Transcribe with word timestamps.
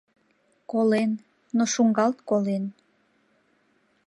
«Колен, 0.71 1.11
но 1.55 1.63
шуҥгалт 1.73 2.17
колен». 2.29 2.63